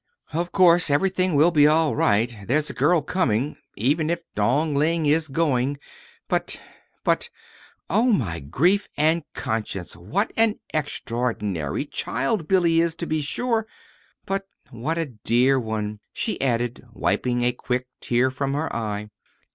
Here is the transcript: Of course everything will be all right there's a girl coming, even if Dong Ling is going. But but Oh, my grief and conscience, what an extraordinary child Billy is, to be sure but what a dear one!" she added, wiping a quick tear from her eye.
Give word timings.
Of 0.33 0.51
course 0.51 0.89
everything 0.89 1.35
will 1.35 1.51
be 1.51 1.67
all 1.67 1.95
right 1.95 2.35
there's 2.47 2.71
a 2.71 2.73
girl 2.73 3.03
coming, 3.03 3.57
even 3.75 4.09
if 4.09 4.23
Dong 4.33 4.73
Ling 4.73 5.05
is 5.05 5.27
going. 5.27 5.77
But 6.27 6.59
but 7.03 7.29
Oh, 7.87 8.07
my 8.07 8.39
grief 8.39 8.89
and 8.97 9.21
conscience, 9.35 9.95
what 9.95 10.33
an 10.35 10.57
extraordinary 10.73 11.85
child 11.85 12.47
Billy 12.47 12.81
is, 12.81 12.95
to 12.95 13.05
be 13.05 13.21
sure 13.21 13.67
but 14.25 14.47
what 14.71 14.97
a 14.97 15.05
dear 15.05 15.59
one!" 15.59 15.99
she 16.11 16.41
added, 16.41 16.83
wiping 16.93 17.43
a 17.43 17.51
quick 17.53 17.85
tear 17.99 18.31
from 18.31 18.53
her 18.55 18.75
eye. 18.75 19.07